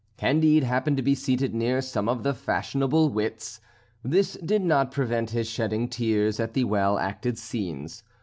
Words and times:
Candide 0.17 0.63
happened 0.63 0.97
to 0.97 1.03
be 1.03 1.13
seated 1.13 1.53
near 1.53 1.79
some 1.79 2.09
of 2.09 2.23
the 2.23 2.33
fashionable 2.33 3.09
wits. 3.09 3.61
This 4.01 4.33
did 4.43 4.63
not 4.63 4.91
prevent 4.91 5.29
his 5.29 5.47
shedding 5.47 5.87
tears 5.87 6.39
at 6.39 6.55
the 6.55 6.63
well 6.63 6.97
acted 6.97 7.37
scenes. 7.37 8.01